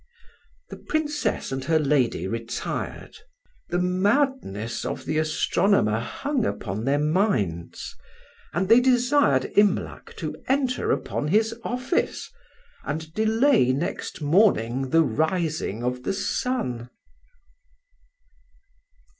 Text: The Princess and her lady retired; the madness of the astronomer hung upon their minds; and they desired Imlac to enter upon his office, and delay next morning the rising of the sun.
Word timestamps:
The 0.71 0.77
Princess 0.77 1.51
and 1.51 1.65
her 1.65 1.77
lady 1.77 2.27
retired; 2.27 3.19
the 3.69 3.77
madness 3.77 4.83
of 4.83 5.05
the 5.05 5.19
astronomer 5.19 5.99
hung 5.99 6.43
upon 6.43 6.85
their 6.85 6.97
minds; 6.97 7.95
and 8.51 8.67
they 8.67 8.79
desired 8.81 9.51
Imlac 9.55 10.15
to 10.17 10.35
enter 10.47 10.89
upon 10.91 11.27
his 11.27 11.53
office, 11.63 12.31
and 12.83 13.13
delay 13.13 13.71
next 13.73 14.21
morning 14.23 14.89
the 14.89 15.03
rising 15.03 15.83
of 15.83 16.01
the 16.01 16.13
sun. 16.13 16.89